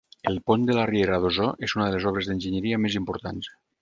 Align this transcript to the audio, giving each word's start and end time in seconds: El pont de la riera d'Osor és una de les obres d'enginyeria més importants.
El 0.29 0.37
pont 0.47 0.63
de 0.69 0.77
la 0.77 0.85
riera 0.91 1.19
d'Osor 1.25 1.67
és 1.67 1.75
una 1.77 1.85
de 1.91 1.95
les 1.97 2.07
obres 2.13 2.31
d'enginyeria 2.31 2.81
més 2.87 2.97
importants. 3.03 3.53